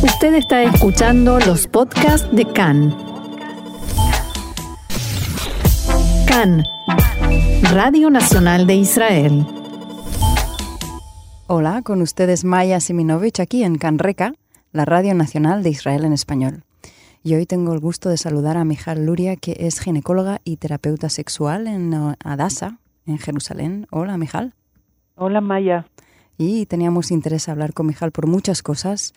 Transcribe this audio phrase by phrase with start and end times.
[0.00, 2.96] Usted está escuchando los podcasts de CAN.
[6.28, 6.64] CAN,
[7.72, 9.44] Radio Nacional de Israel.
[11.48, 14.34] Hola, con ustedes Maya Siminovich aquí en CanReca,
[14.70, 16.62] la Radio Nacional de Israel en español.
[17.24, 21.08] Y hoy tengo el gusto de saludar a Mijal Luria, que es ginecóloga y terapeuta
[21.08, 21.92] sexual en
[22.22, 23.88] Adasa, en Jerusalén.
[23.90, 24.54] Hola, Mijal.
[25.16, 25.86] Hola, Maya.
[26.36, 29.12] Y teníamos interés a hablar con Mijal por muchas cosas,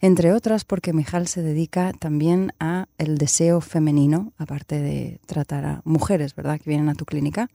[0.00, 5.82] entre otras porque Mijal se dedica también a el deseo femenino, aparte de tratar a
[5.84, 7.50] mujeres, ¿verdad?, que vienen a tu clínica.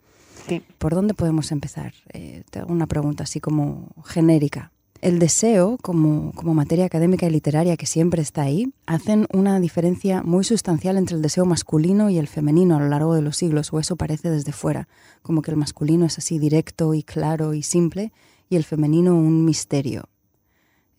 [0.47, 0.61] Sí.
[0.77, 1.93] ¿Por dónde podemos empezar?
[2.13, 4.71] Eh, te hago una pregunta así como genérica.
[5.01, 10.23] El deseo, como, como materia académica y literaria que siempre está ahí, hacen una diferencia
[10.23, 13.71] muy sustancial entre el deseo masculino y el femenino a lo largo de los siglos,
[13.73, 14.87] o eso parece desde fuera,
[15.21, 18.13] como que el masculino es así directo y claro y simple,
[18.49, 20.09] y el femenino un misterio.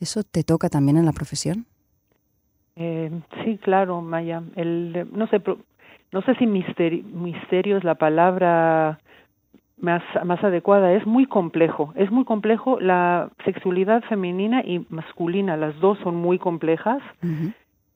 [0.00, 1.66] ¿Eso te toca también en la profesión?
[2.76, 3.10] Eh,
[3.44, 4.42] sí, claro, Maya.
[4.54, 5.40] El, no sé,
[6.12, 8.98] no sé si misterio, misterio es la palabra
[9.78, 10.92] más, más adecuada.
[10.92, 11.92] Es muy complejo.
[11.96, 12.78] Es muy complejo.
[12.80, 17.02] La sexualidad femenina y masculina, las dos son muy complejas.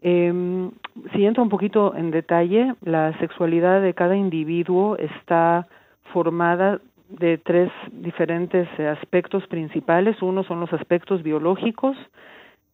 [0.03, 0.71] eh,
[1.13, 5.67] si entro un poquito en detalle, la sexualidad de cada individuo está
[6.13, 6.81] formada
[7.19, 10.21] de tres diferentes aspectos principales.
[10.23, 11.97] Uno son los aspectos biológicos.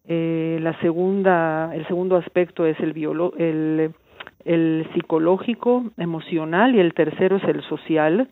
[0.05, 3.91] Eh, la segunda, el segundo aspecto es el, biolo el,
[4.45, 8.29] el psicológico, emocional y el tercero es el social.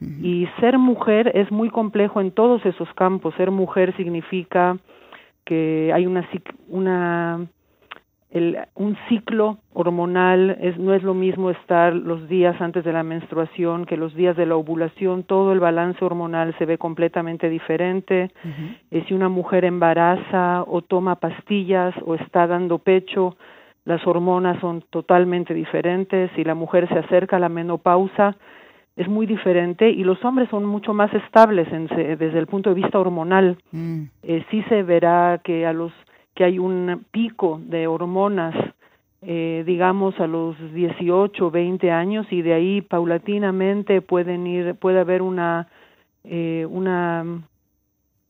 [0.00, 3.34] Y ser mujer es muy complejo en todos esos campos.
[3.34, 4.78] Ser mujer significa
[5.44, 6.24] que hay una,
[6.68, 7.48] una
[8.30, 13.02] el, un ciclo hormonal, es, no es lo mismo estar los días antes de la
[13.02, 18.30] menstruación que los días de la ovulación, todo el balance hormonal se ve completamente diferente.
[18.44, 18.76] Uh -huh.
[18.90, 23.36] eh, si una mujer embaraza o toma pastillas o está dando pecho,
[23.84, 26.30] las hormonas son totalmente diferentes.
[26.36, 28.36] Si la mujer se acerca a la menopausa,
[28.96, 32.74] es muy diferente y los hombres son mucho más estables en, desde el punto de
[32.74, 33.56] vista hormonal.
[33.72, 34.02] Mm.
[34.24, 35.92] Eh, sí se verá que a los
[36.38, 38.54] que hay un pico de hormonas,
[39.22, 45.20] eh, digamos a los 18, 20 años y de ahí paulatinamente pueden ir, puede haber
[45.20, 45.66] una,
[46.22, 47.24] eh, una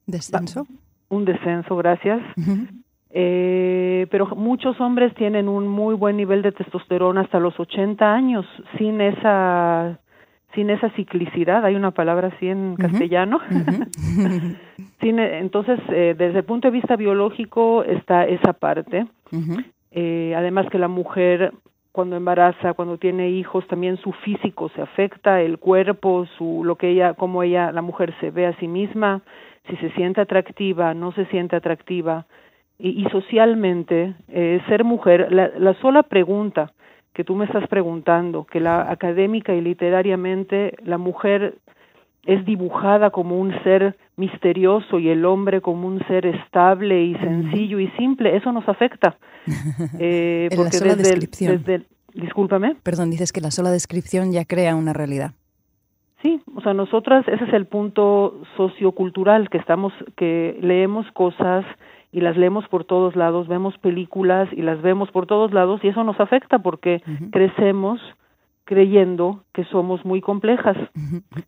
[0.07, 0.67] descenso,
[1.11, 2.23] un descenso, gracias.
[2.39, 2.69] Uh -huh.
[3.11, 8.47] eh, pero muchos hombres tienen un muy buen nivel de testosterona hasta los 80 años
[8.79, 9.99] sin esa
[10.59, 13.39] sin esa ciclicidad, hay una palabra así en castellano.
[13.49, 14.57] Uh -huh.
[15.01, 19.07] sin, entonces, eh, desde el punto de vista biológico está esa parte.
[19.31, 19.65] Uh -huh.
[19.93, 21.53] eh, además que la mujer
[21.93, 26.89] cuando embaraza, cuando tiene hijos, también su físico se afecta, el cuerpo, su lo que
[26.91, 29.23] ella, como ella, la mujer se ve a sí misma,
[29.69, 32.27] si se siente atractiva, no se siente atractiva,
[32.81, 36.73] y, y socialmente eh, ser mujer, la, la sola pregunta
[37.13, 41.57] que tú me estás preguntando, que la académica y literariamente la mujer
[42.25, 47.81] es dibujada como un ser misterioso y el hombre como un ser estable y sencillo
[47.81, 49.17] y simple, eso nos afecta.
[49.99, 51.53] Eh, porque la sola desde, descripción.
[51.53, 52.77] El, desde el, discúlpame.
[52.83, 55.33] Perdón, dices que la sola descripción ya crea una realidad.
[56.23, 61.65] Sí, o sea, nosotras ese es el punto sociocultural que estamos que leemos cosas
[62.11, 65.89] y las leemos por todos lados, vemos películas y las vemos por todos lados y
[65.89, 67.31] eso nos afecta porque uh -huh.
[67.31, 68.01] crecemos
[68.65, 70.77] creyendo que somos muy complejas.
[70.95, 71.45] Uh -huh.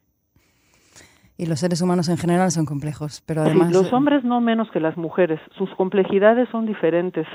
[1.36, 3.68] Y los seres humanos en general son complejos, pero además...
[3.68, 7.26] Sí, los hombres no menos que las mujeres, sus complejidades son diferentes,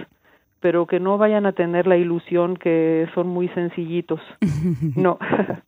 [0.60, 4.20] pero que no vayan a tener la ilusión que son muy sencillitos.
[4.96, 5.18] no.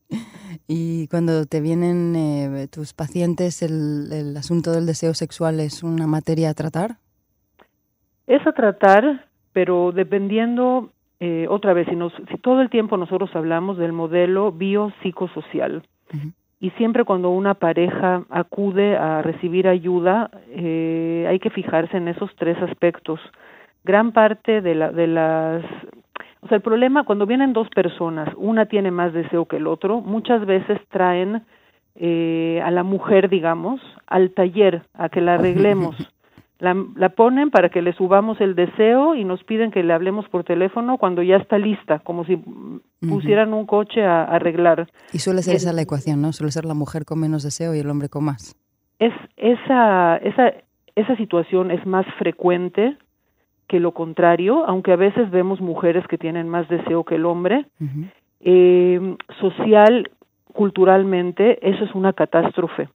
[0.67, 6.05] y cuando te vienen eh, tus pacientes, el, el asunto del deseo sexual es una
[6.05, 6.97] materia a tratar?
[8.27, 10.89] Es a tratar, pero dependiendo,
[11.19, 16.15] eh, otra vez, si, nos, si todo el tiempo nosotros hablamos del modelo biopsicosocial, uh
[16.15, 16.33] -huh.
[16.59, 22.35] y siempre cuando una pareja acude a recibir ayuda, eh, hay que fijarse en esos
[22.35, 23.19] tres aspectos.
[23.83, 25.63] Gran parte de, la, de las...
[26.41, 30.01] O sea, el problema, cuando vienen dos personas, una tiene más deseo que el otro,
[30.01, 31.43] muchas veces traen
[31.95, 35.95] eh, a la mujer, digamos, al taller, a que la arreglemos.
[36.59, 40.27] La, la, ponen para que le subamos el deseo y nos piden que le hablemos
[40.29, 42.37] por teléfono cuando ya está lista, como si
[43.07, 43.59] pusieran uh -huh.
[43.59, 44.87] un coche a, a, arreglar.
[45.13, 46.33] Y suele ser es, esa la ecuación, ¿no?
[46.33, 48.55] Suele ser la mujer con menos deseo y el hombre con más.
[48.97, 50.53] Es esa esa
[50.95, 52.97] esa situación es más frecuente
[53.67, 57.65] que lo contrario, aunque a veces vemos mujeres que tienen más deseo que el hombre.
[57.79, 58.11] Uh -huh.
[58.39, 60.09] eh, social,
[60.53, 62.89] culturalmente, eso es una catástrofe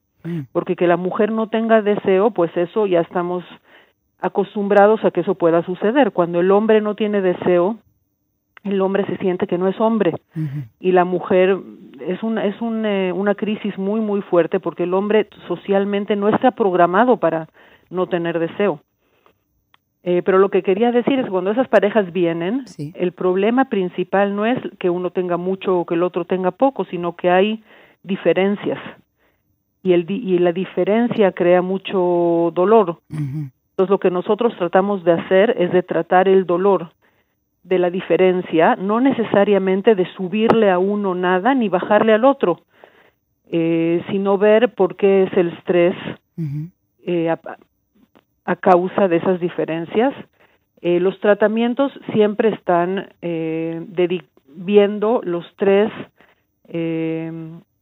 [0.51, 3.43] porque que la mujer no tenga deseo, pues eso ya estamos
[4.19, 6.11] acostumbrados a que eso pueda suceder.
[6.11, 7.77] Cuando el hombre no tiene deseo,
[8.63, 10.13] el hombre se siente que no es hombre.
[10.79, 11.57] Y la mujer
[11.99, 16.29] es una es un, eh, una crisis muy muy fuerte porque el hombre socialmente no
[16.29, 17.49] está programado para
[17.89, 18.79] no tener deseo.
[20.05, 22.65] Eh, pero lo que quería decir es cuando esas parejas vienen,
[22.95, 26.83] el problema principal no es que uno tenga mucho o que el otro tenga poco,
[26.85, 27.63] sino que hay
[28.03, 28.79] diferencias
[29.83, 32.99] y el y la diferencia crea mucho dolor.
[33.09, 36.91] Entonces lo que nosotros tratamos de hacer es de tratar el dolor
[37.63, 42.61] de la diferencia, no necesariamente de subirle a uno nada ni bajarle al otro,
[43.51, 45.95] eh, sino ver por qué es el estrés
[47.05, 50.13] eh, a, causa de esas diferencias.
[50.81, 53.09] Eh, los tratamientos siempre están
[54.55, 55.91] viendo los tres,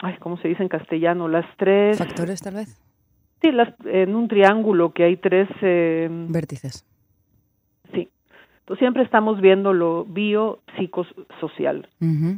[0.02, 1.28] ay, ¿cómo se dice en castellano?
[1.28, 1.98] Las tres...
[1.98, 2.82] Factores, tal vez.
[3.42, 5.50] Sí, las, en un triángulo que hay tres...
[6.30, 6.86] Vértices
[8.78, 11.88] siempre estamos viendo lo biopsicosocial.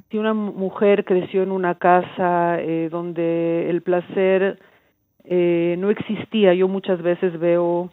[0.10, 4.60] Si una mujer creció en una casa eh, donde el placer
[5.24, 7.92] eh, no existía, yo muchas veces veo,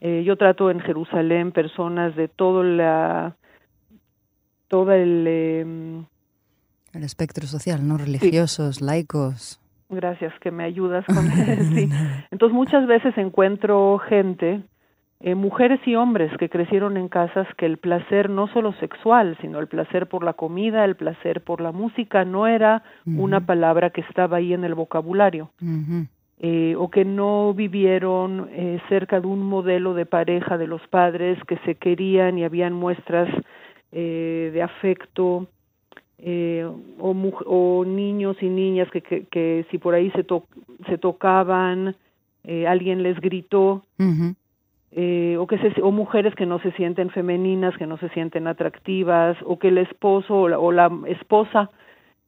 [0.00, 3.36] eh, yo trato en Jerusalén personas de todo la,
[4.68, 6.06] todo el...
[6.92, 7.98] El espectro social, ¿no?
[7.98, 9.60] Religiosos, laicos.
[9.88, 11.94] Gracias, que me ayudas con eso.
[12.30, 14.62] Entonces muchas veces encuentro gente
[15.20, 19.58] eh, mujeres y hombres que crecieron en casas que el placer no solo sexual, sino
[19.58, 24.02] el placer por la comida, el placer por la música, no era una palabra que
[24.02, 25.50] estaba ahí en el vocabulario.
[26.40, 31.36] Eh, o que no vivieron eh, cerca de un modelo de pareja de los padres
[31.48, 33.28] que se querían y habían muestras
[33.90, 35.48] de afecto,
[36.24, 37.14] o,
[37.46, 40.24] o, niños y niñas que, que, si por ahí se,
[40.88, 41.94] se tocaban,
[42.66, 43.82] alguien les gritó,
[44.90, 48.46] eh, o que se, o mujeres que no se sienten femeninas, que no se sienten
[48.46, 51.70] atractivas, o que el esposo o la, esposa,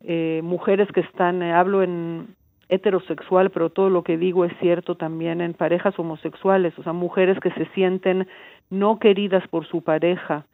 [0.03, 2.29] eh, mujeres que están, eh, hablo en
[2.69, 7.41] heterosexual, pero todo lo que digo es cierto también en parejas homosexuales, o sea, mujeres
[7.41, 8.29] que se sienten
[8.69, 10.47] no queridas por su pareja,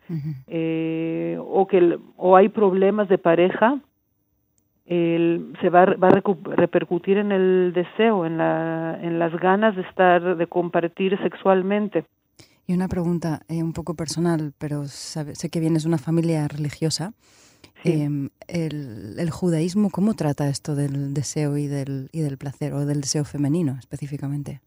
[1.59, 3.81] o que o hay problemas de pareja
[4.85, 6.23] el, se va, va a
[6.55, 12.05] repercutir en el deseo, en, la, en las ganas de estar, de compartir sexualmente.
[12.67, 17.15] Y una pregunta eh, un poco personal, pero sé que vienes de una familia religiosa.
[17.85, 22.85] Em, el, el, judaísmo cómo trata esto del deseo y del, y del placer, o
[22.85, 24.61] del deseo femenino específicamente?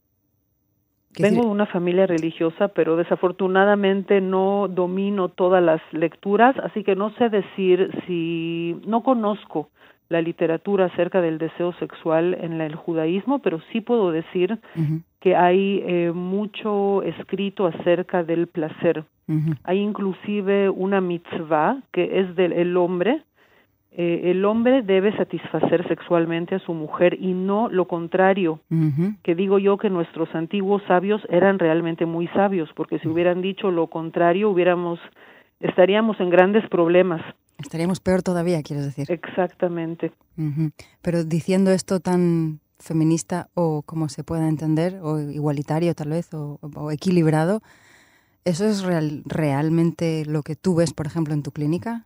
[1.17, 7.11] Vengo de una familia religiosa, pero desafortunadamente no domino todas las lecturas, así que no
[7.15, 9.69] sé decir si no conozco
[10.09, 14.57] la literatura acerca del deseo sexual en el judaísmo, pero sí puedo decir
[15.19, 19.03] que hay eh, mucho escrito acerca del placer.
[19.63, 23.21] Hay inclusive una mitzvah que es del hombre.
[23.91, 28.59] Eh, el hombre debe satisfacer sexualmente a su mujer y no lo contrario,
[29.23, 33.71] que digo yo que nuestros antiguos sabios eran realmente muy sabios, porque si hubieran dicho
[33.71, 34.99] lo contrario, hubiéramos
[35.59, 37.21] estaríamos en grandes problemas.
[37.57, 39.11] Estaríamos peor todavía, quieres decir.
[39.11, 40.11] Exactamente.
[41.01, 46.59] Pero diciendo esto tan feminista o como se pueda entender, o igualitario tal vez, o,
[46.91, 47.61] equilibrado,
[48.45, 52.05] ¿eso es real, realmente lo que tú ves, por ejemplo, en tu clínica?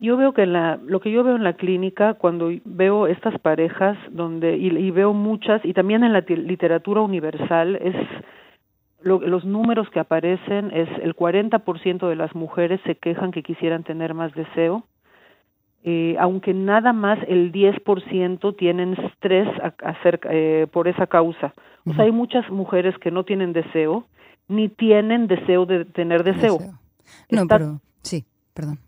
[0.00, 3.96] Yo veo que la, lo que yo veo en la clínica, cuando veo estas parejas,
[4.10, 7.94] donde y veo muchas, y también en la literatura universal, es
[9.04, 14.14] los números que aparecen es el 40% de las mujeres se quejan que quisieran tener
[14.14, 14.84] más deseo,
[15.82, 19.46] eh, aunque nada más el 10% tienen estrés
[19.82, 21.52] acerca, eh, por esa causa.
[21.86, 24.06] O sea, hay muchas mujeres que no tienen deseo,
[24.48, 26.58] ni tienen deseo de tener deseo.
[27.30, 28.24] No, pero sí,
[28.54, 28.78] perdón.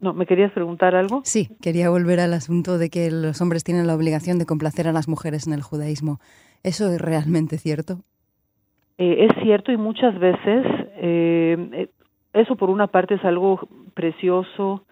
[0.00, 1.22] No, ¿me querías preguntar algo?
[1.24, 4.92] Sí, quería volver al asunto de que los hombres tienen la obligación de complacer a
[4.92, 6.18] las mujeres en el judaísmo.
[6.62, 8.00] ¿Eso es realmente cierto?
[8.98, 10.64] Eh, es cierto y muchas veces
[10.96, 11.88] eh, eh,
[12.32, 13.60] eso por una parte es algo
[13.94, 14.84] precioso,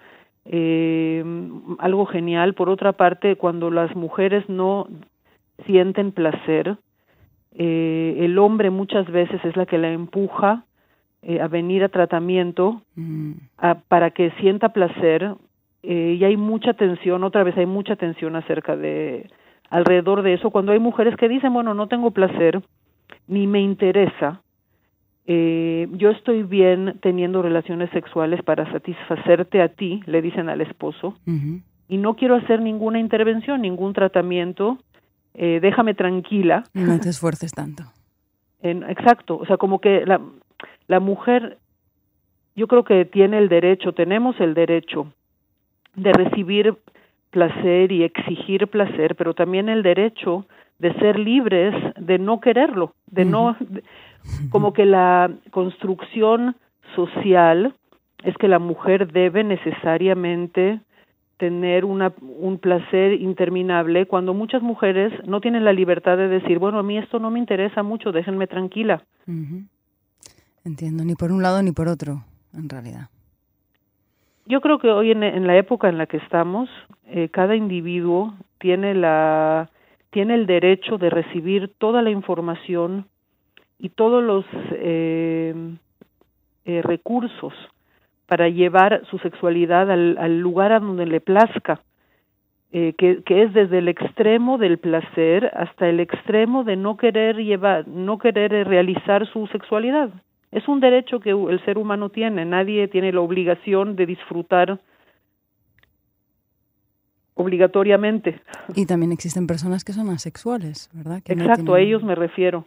[0.44, 1.24] eh,
[1.78, 4.88] algo genial, por otra parte cuando las mujeres no
[5.66, 6.76] sienten placer,
[7.54, 10.64] el hombre muchas veces es la que la empuja
[11.22, 13.32] eh, a venir a tratamiento mm.
[13.58, 15.34] a, para que sienta placer
[15.82, 19.30] eh, y hay mucha tensión, otra vez hay mucha tensión acerca de
[19.70, 22.62] alrededor de eso, cuando hay mujeres que dicen, bueno, no tengo placer,
[23.26, 24.42] ni me interesa,
[25.26, 31.14] eh, yo estoy bien teniendo relaciones sexuales para satisfacerte a ti, le dicen al esposo,
[31.88, 34.78] y no quiero hacer ninguna intervención, ningún tratamiento,
[35.34, 36.64] eh, déjame tranquila.
[36.74, 37.84] No te esfuerces tanto.
[38.60, 40.20] En, exacto, o sea, como que la,
[40.92, 41.56] la mujer,
[42.54, 45.10] yo creo que tiene el derecho, tenemos el derecho
[45.96, 46.76] de recibir
[47.30, 50.44] placer y exigir placer, pero también el derecho
[50.78, 53.56] de ser libres de no quererlo, de no,
[54.50, 56.56] como que la construcción
[56.94, 57.72] social
[58.22, 60.80] es que la mujer debe necesariamente
[61.38, 66.78] tener una, un placer interminable cuando muchas mujeres no tienen la libertad de decir, bueno,
[66.78, 69.02] a mí esto no me interesa mucho, déjenme tranquila.
[70.64, 73.08] Entiendo, ni por un lado ni por otro, en realidad.
[74.46, 76.68] Yo creo que hoy en, en la época en la que estamos,
[77.06, 79.70] eh, cada individuo tiene la
[80.12, 83.06] tiene el derecho de recibir toda la información
[83.78, 85.54] y todos los eh,
[86.66, 87.54] eh, recursos
[88.26, 91.80] para llevar su sexualidad al, lugar a donde le plazca,
[92.72, 97.36] eh, que, que, es desde el extremo del placer hasta el extremo de no querer
[97.36, 100.10] llevar, no querer realizar su sexualidad.
[100.52, 102.44] Es un derecho que el ser humano tiene.
[102.44, 104.78] Nadie tiene la obligación de disfrutar
[107.34, 108.40] obligatoriamente.
[108.74, 111.22] Y también existen personas que son asexuales, ¿verdad?
[111.24, 112.66] Exacto, a ellos me refiero.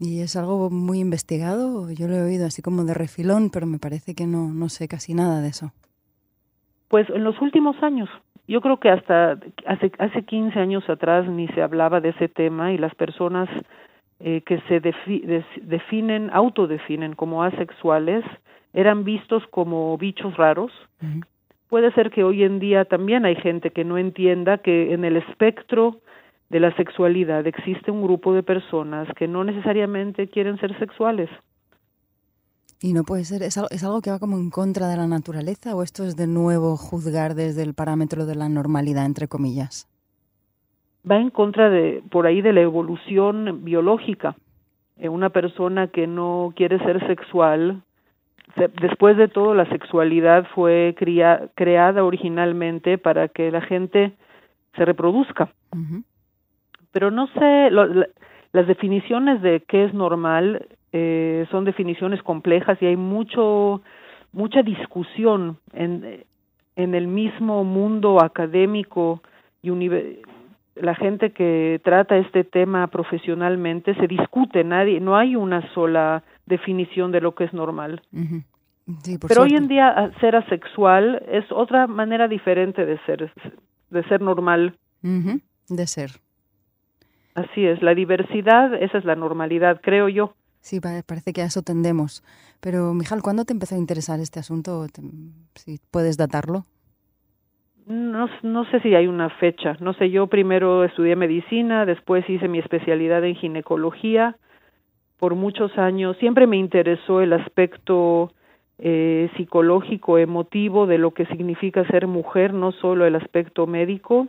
[0.00, 3.78] Y es algo muy investigado, yo lo he oído así como de refilón, pero me
[3.78, 5.72] parece que no, no sé casi nada de eso.
[6.88, 8.08] Pues en los últimos años,
[8.48, 12.72] yo creo que hasta hace, hace 15 años atrás ni se hablaba de ese tema
[12.72, 13.48] y las personas
[14.20, 18.24] eh, que se definen, autodefinen como asexuales,
[18.72, 20.72] eran vistos como bichos raros.
[21.68, 25.16] Puede ser que hoy en día también hay gente que no entienda que en el
[25.16, 26.00] espectro
[26.50, 31.30] de la sexualidad existe un grupo de personas que no necesariamente quieren ser sexuales.
[32.82, 35.06] Y no puede ser, ¿es algo, ¿es algo que va como en contra de la
[35.06, 39.89] naturaleza o esto es de nuevo juzgar desde el parámetro de la normalidad, entre comillas?
[41.08, 44.36] Va en contra de, por ahí, de la evolución biológica.
[44.98, 47.82] Eh, una persona que no quiere ser sexual,
[48.80, 50.94] después de todo, la sexualidad fue
[51.54, 54.12] creada originalmente para que la gente
[54.74, 55.50] se reproduzca
[56.92, 62.96] pero no sé, las definiciones de qué es normal eh, son definiciones complejas y hay
[62.96, 63.82] mucho
[64.32, 66.24] mucha discusión en,
[66.76, 69.22] en el mismo mundo académico
[69.62, 69.70] y
[70.82, 77.12] la gente que trata este tema profesionalmente se discute, nadie, no hay una sola definición
[77.12, 78.02] de lo que es normal.
[79.28, 83.32] Pero hoy en día ser asexual es otra manera diferente de ser,
[83.90, 84.76] de ser normal.
[85.02, 86.10] De ser.
[87.34, 90.34] Así es, la diversidad, esa es la normalidad, creo yo.
[90.60, 92.22] Sí, parece que a eso tendemos.
[92.60, 94.86] Pero, Mijal, ¿cuándo te empezó a interesar este asunto?
[95.54, 96.66] Si puedes datarlo.
[97.90, 99.76] No, no sé si hay una fecha.
[99.80, 104.36] No sé, yo primero estudié medicina, después hice mi especialidad en ginecología.
[105.18, 108.30] Por muchos años siempre me interesó el aspecto
[108.78, 114.28] eh, psicológico, emotivo de lo que significa ser mujer, no solo el aspecto médico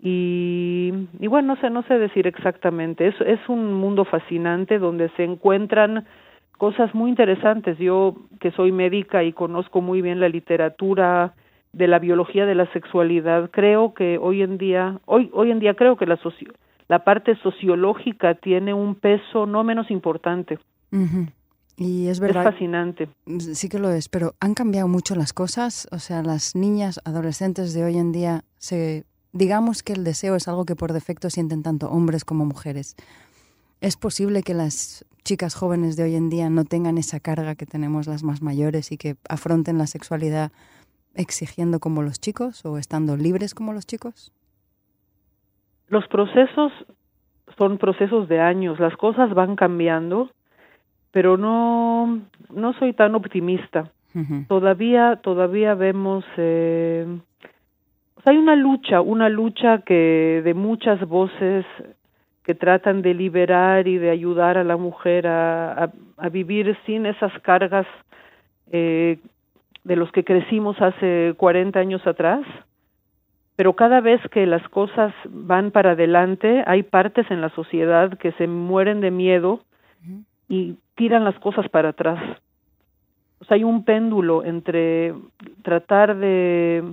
[0.00, 5.08] y, y bueno, no sé, no sé decir exactamente, es, es un mundo fascinante donde
[5.16, 6.06] se encuentran
[6.56, 7.78] cosas muy interesantes.
[7.78, 11.34] Yo que soy médica y conozco muy bien la literatura
[11.72, 15.74] de la biología de la sexualidad, creo que hoy en día, hoy, hoy en día
[15.74, 16.52] creo que la, socio,
[16.88, 20.58] la parte sociológica tiene un peso no menos importante.
[21.76, 22.46] Y es verdad.
[22.46, 23.08] Es fascinante.
[23.38, 25.86] Sí que lo es, pero han cambiado mucho las cosas.
[25.92, 30.48] O sea, las niñas, adolescentes de hoy en día se Digamos que el deseo es
[30.48, 32.96] algo que por defecto sienten tanto hombres como mujeres.
[33.80, 37.66] ¿Es posible que las chicas jóvenes de hoy en día no tengan esa carga que
[37.66, 40.50] tenemos las más mayores y que afronten la sexualidad
[41.14, 44.32] exigiendo como los chicos o estando libres como los chicos?
[45.88, 46.72] Los procesos
[47.56, 50.30] son procesos de años, las cosas van cambiando,
[51.10, 53.90] pero no, no soy tan optimista.
[54.48, 57.06] Todavía, todavía vemos eh,
[58.28, 61.64] hay una lucha, una lucha que de muchas voces
[62.42, 67.32] que tratan de liberar y de ayudar a la mujer a, a, vivir sin esas
[67.40, 67.86] cargas
[68.70, 69.18] eh,
[69.84, 72.44] de los que crecimos hace 40 años atrás.
[73.56, 78.32] Pero cada vez que las cosas van para adelante, hay partes en la sociedad que
[78.32, 79.60] se mueren de miedo
[80.48, 82.22] y tiran las cosas para atrás.
[83.40, 85.14] O sea, hay un péndulo entre
[85.62, 86.84] tratar de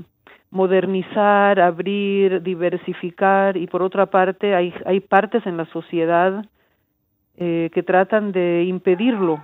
[0.49, 6.45] modernizar, abrir, diversificar y por otra parte hay, hay partes en la sociedad
[7.37, 9.43] eh, que tratan de impedirlo.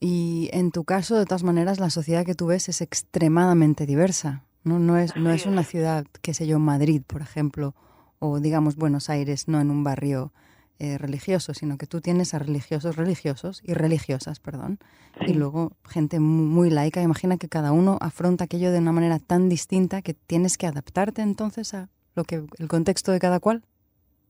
[0.00, 4.44] Y en tu caso, de todas maneras, la sociedad que tú ves es extremadamente diversa.
[4.64, 7.74] No, no, es, no es una ciudad, qué sé yo, Madrid, por ejemplo,
[8.18, 10.32] o digamos Buenos Aires, no en un barrio
[10.80, 14.78] eh, religioso, sino que tú tienes a religiosos religiosos y religiosas, perdón,
[15.26, 17.02] y luego gente muy, laica.
[17.02, 21.22] Imagina que cada uno afronta aquello de una manera tan distinta que tienes que adaptarte
[21.22, 23.62] entonces a lo que el contexto de cada cual.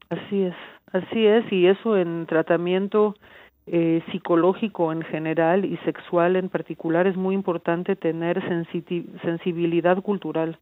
[0.08, 0.54] Así es,
[0.92, 3.14] así es, y eso en tratamiento
[3.70, 8.42] eh, psicológico en general y sexual en particular es muy importante tener
[9.22, 10.58] sensibilidad cultural.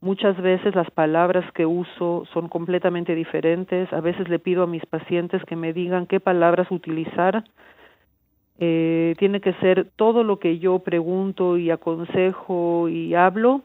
[0.00, 3.92] Muchas veces las palabras que uso son completamente diferentes.
[3.92, 7.44] A veces le pido a mis pacientes que me digan qué palabras utilizar.
[8.58, 13.62] Eh, tiene que ser todo lo que yo pregunto y aconsejo y hablo,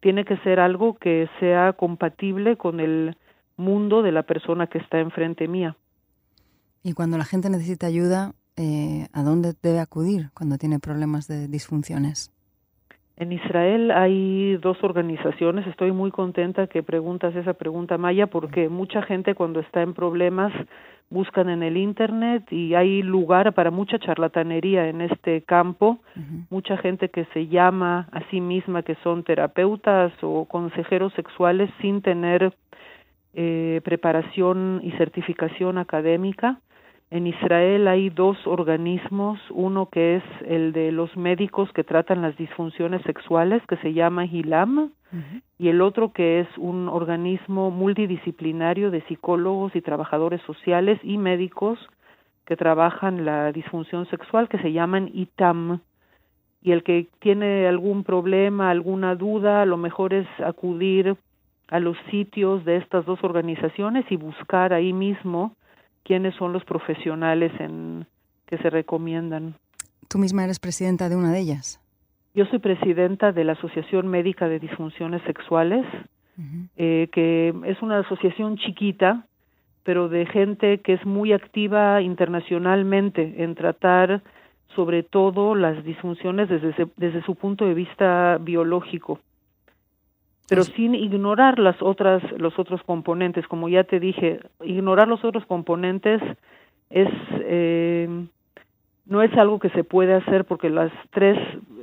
[0.00, 3.16] tiene que ser algo que sea compatible con el
[3.56, 5.74] mundo de la persona que está enfrente mía.
[6.86, 11.48] Y cuando la gente necesita ayuda, eh, ¿a dónde debe acudir cuando tiene problemas de
[11.48, 12.30] disfunciones?
[13.16, 15.66] En Israel hay dos organizaciones.
[15.66, 20.52] Estoy muy contenta que preguntas esa pregunta, Maya, porque mucha gente cuando está en problemas
[21.10, 25.98] buscan en el Internet y hay lugar para mucha charlatanería en este campo.
[26.50, 32.00] Mucha gente que se llama a sí misma que son terapeutas o consejeros sexuales sin
[32.00, 32.54] tener
[33.34, 36.60] eh, preparación y certificación académica
[37.10, 42.36] en Israel hay dos organismos, uno que es el de los médicos que tratan las
[42.36, 44.90] disfunciones sexuales, que se llama HILAM,
[45.56, 51.78] y el otro que es un organismo multidisciplinario de psicólogos y trabajadores sociales y médicos
[52.44, 55.80] que trabajan la disfunción sexual, que se llaman ITAM.
[56.60, 61.16] Y el que tiene algún problema, alguna duda, lo mejor es acudir
[61.68, 65.54] a los sitios de estas dos organizaciones y buscar ahí mismo
[66.06, 68.06] quiénes son los profesionales en,
[68.46, 69.54] que se recomiendan.
[70.08, 71.80] ¿Tú misma eres presidenta de una de ellas?
[72.34, 75.84] Yo soy presidenta de la Asociación Médica de Disfunciones Sexuales,
[76.76, 79.26] eh, que es una asociación chiquita,
[79.82, 84.22] pero de gente que es muy activa internacionalmente en tratar
[84.74, 89.18] sobre todo las disfunciones desde, desde su punto de vista biológico
[90.48, 95.44] pero sin ignorar las otras los otros componentes como ya te dije ignorar los otros
[95.46, 96.22] componentes
[96.90, 97.08] es
[97.40, 98.08] eh,
[99.06, 101.38] no es algo que se puede hacer porque las tres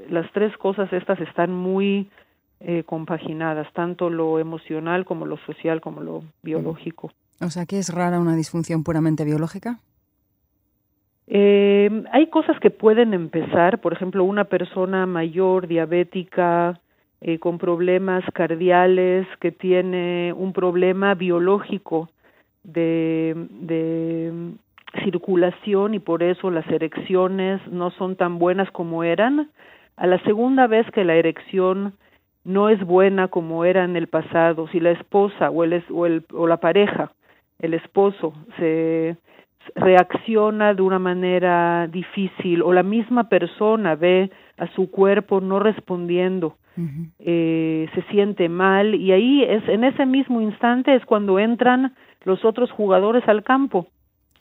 [0.10, 2.10] las tres cosas estas están muy
[2.60, 7.12] eh, compaginadas tanto lo emocional como lo social como lo biológico.
[7.42, 9.80] O sea que es rara una disfunción puramente biológica
[11.28, 16.80] eh, hay cosas que pueden empezar por ejemplo una persona mayor diabética
[17.26, 22.10] eh, con problemas cardiales, que tiene un problema biológico
[22.66, 24.52] de, de
[25.06, 29.50] circulación y por eso las erecciones no son tan buenas como eran.
[29.96, 31.94] A la segunda vez que la erección
[32.44, 36.26] no es buena como era en el pasado, si la esposa o, el, o, el,
[36.34, 37.14] o la pareja,
[37.60, 39.16] el esposo, se
[39.76, 46.58] reacciona de una manera difícil o la misma persona ve a su cuerpo no respondiendo
[47.20, 48.96] eh, se siente mal.
[48.96, 53.88] Y ahí es en ese mismo instante es cuando entran los otros jugadores al campo.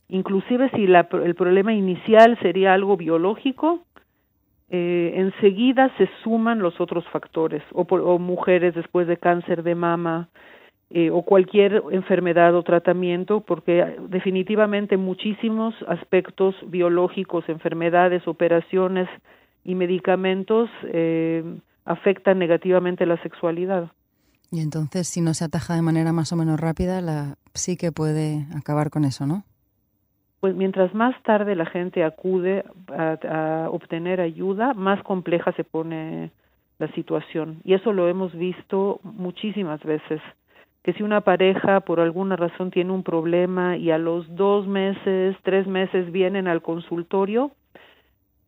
[0.08, 3.80] Inclusive si la, el problema inicial sería algo biológico
[4.74, 10.30] eh, enseguida se suman los otros factores o, o mujeres después de cáncer de mama
[10.88, 19.10] eh, o cualquier enfermedad o tratamiento, porque definitivamente muchísimos aspectos biológicos, enfermedades, operaciones
[19.64, 21.44] y medicamentos eh,
[21.84, 23.90] afectan negativamente la sexualidad.
[24.50, 28.46] Y entonces, si no se ataja de manera más o menos rápida, la psique puede
[28.54, 29.44] acabar con eso, ¿no?
[30.40, 36.32] Pues mientras más tarde la gente acude a, obtener ayuda, más compleja se pone
[36.78, 37.60] la situación.
[37.64, 40.20] Y eso lo hemos visto muchísimas veces
[40.82, 45.36] que si una pareja por alguna razón tiene un problema y a los dos meses,
[45.44, 47.52] tres meses vienen al consultorio,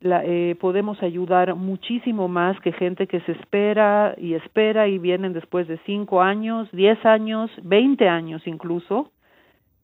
[0.01, 5.33] la, eh, podemos ayudar muchísimo más que gente que se espera y espera y vienen
[5.33, 9.13] después de cinco años, diez años, veinte años incluso,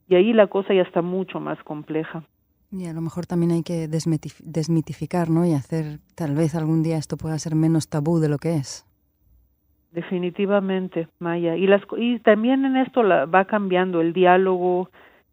[0.08, 2.24] y ahí la cosa ya está mucho más compleja.
[2.72, 5.44] Y a lo mejor también hay que desmitificar, ¿no?
[5.44, 8.86] Y hacer, tal vez algún día esto pueda ser menos tabú de lo que es.
[9.90, 11.56] Definitivamente, Maya.
[11.56, 14.90] Y, las, y también en esto la, va cambiando el diálogo,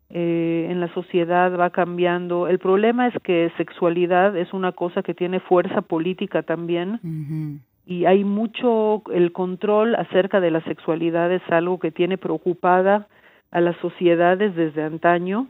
[0.09, 2.47] eh, en la sociedad va cambiando.
[2.47, 7.61] El problema es que sexualidad es una cosa que tiene fuerza política también.
[7.85, 13.07] Y hay mucho, el control acerca de la sexualidad es algo que tiene preocupada
[13.51, 15.47] a las sociedades desde antaño.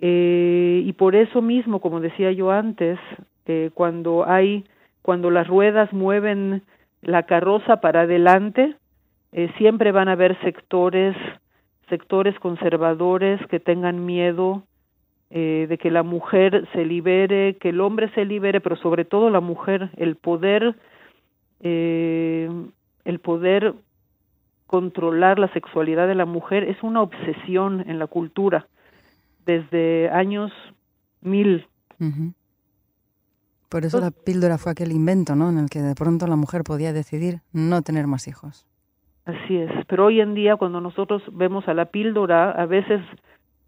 [0.00, 2.98] eh, y por eso mismo, como decía yo antes,
[3.46, 4.64] eh, cuando hay,
[5.02, 6.62] cuando las ruedas mueven
[7.02, 8.76] la carroza para adelante,
[9.32, 11.16] eh, siempre van a haber sectores
[11.88, 14.62] sectores conservadores que tengan miedo
[15.30, 19.30] eh, de que la mujer se libere, que el hombre se libere, pero sobre todo
[19.30, 20.76] la mujer, el poder,
[21.60, 22.48] eh,
[23.04, 23.74] el poder
[24.66, 28.66] controlar la sexualidad de la mujer es una obsesión en la cultura
[29.44, 30.52] desde años
[31.20, 31.66] mil.
[33.68, 35.48] Por eso la píldora fue aquel invento, ¿no?
[35.48, 38.66] En el que de pronto la mujer podía decidir no tener más hijos.
[39.24, 43.00] Así es, pero hoy en día cuando nosotros vemos a la píldora, a veces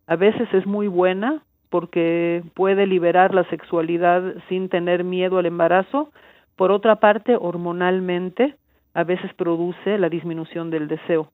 [0.07, 6.13] a veces es muy buena porque puede liberar la sexualidad sin tener miedo al embarazo.
[6.57, 8.57] Por otra parte, hormonalmente
[8.95, 11.33] a veces produce la disminución del deseo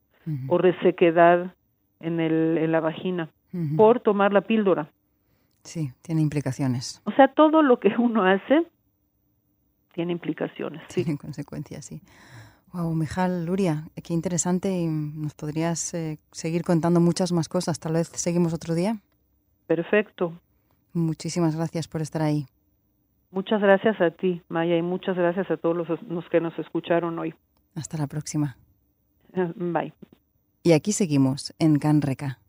[0.49, 1.53] o resequedad
[1.99, 3.29] en el en la vagina
[3.77, 4.89] por tomar la píldora.
[5.65, 7.03] Sí, tiene implicaciones.
[7.05, 8.65] O sea, todo lo que uno hace
[9.95, 10.83] tiene implicaciones.
[10.89, 11.05] Sí.
[11.05, 12.01] Tiene consecuencias, sí.
[12.73, 17.79] Wow, Mijal, Luria, qué interesante y nos podrías eh, seguir contando muchas más cosas.
[17.79, 18.97] Tal vez seguimos otro día.
[19.67, 20.33] Perfecto.
[20.95, 22.47] Muchísimas gracias por estar ahí.
[23.31, 27.19] Muchas gracias a ti, Maya, y muchas gracias a todos los, los que nos escucharon
[27.19, 27.35] hoy.
[27.75, 28.57] Hasta la próxima.
[29.35, 29.93] Bye.
[30.63, 32.42] Y aquí seguimos en Canreca.